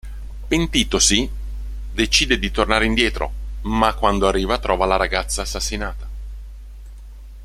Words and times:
Pentitosi, 0.47 1.29
decide 1.93 2.39
di 2.39 2.49
tornare 2.49 2.85
indietro, 2.85 3.31
ma 3.65 3.93
quando 3.93 4.25
arriva 4.27 4.57
trova 4.57 4.87
la 4.87 4.95
ragazza 4.95 5.43
assassinata. 5.43 6.07